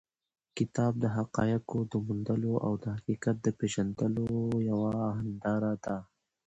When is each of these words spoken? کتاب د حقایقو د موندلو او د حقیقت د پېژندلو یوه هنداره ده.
کتاب 0.57 0.93
د 1.03 1.05
حقایقو 1.17 1.79
د 1.91 1.93
موندلو 2.05 2.53
او 2.65 2.73
د 2.83 2.85
حقیقت 2.95 3.35
د 3.41 3.47
پېژندلو 3.59 4.27
یوه 4.69 4.93
هنداره 5.19 5.73
ده. 5.83 5.97